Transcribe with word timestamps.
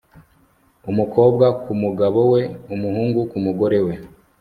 Umukobwa 0.91 1.45
ku 1.61 1.71
mugabo 1.83 2.19
we 2.31 2.41
umuhungu 2.73 3.19
ku 3.31 3.37
mugore 3.45 3.79
we 3.85 3.93